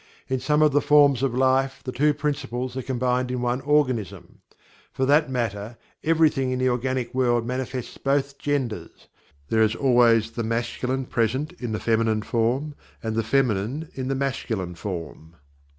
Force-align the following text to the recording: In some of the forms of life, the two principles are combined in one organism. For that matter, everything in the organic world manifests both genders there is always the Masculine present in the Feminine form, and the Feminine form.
In 0.27 0.39
some 0.39 0.63
of 0.63 0.71
the 0.71 0.81
forms 0.81 1.21
of 1.21 1.35
life, 1.35 1.81
the 1.83 1.91
two 1.91 2.11
principles 2.15 2.75
are 2.75 2.81
combined 2.81 3.29
in 3.29 3.43
one 3.43 3.61
organism. 3.61 4.39
For 4.91 5.05
that 5.05 5.29
matter, 5.29 5.77
everything 6.03 6.49
in 6.49 6.57
the 6.57 6.69
organic 6.69 7.13
world 7.13 7.45
manifests 7.45 7.99
both 7.99 8.39
genders 8.39 9.07
there 9.49 9.61
is 9.61 9.75
always 9.75 10.31
the 10.31 10.41
Masculine 10.43 11.05
present 11.05 11.53
in 11.59 11.71
the 11.71 11.79
Feminine 11.79 12.23
form, 12.23 12.73
and 13.03 13.13
the 13.15 13.21
Feminine 13.21 13.91
form. 14.73 15.35